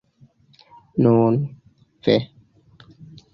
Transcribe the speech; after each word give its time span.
Nun, 0.97 1.37
ve! 2.07 2.17